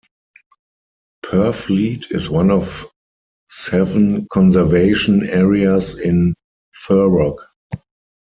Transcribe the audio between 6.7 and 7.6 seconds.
Thurrock.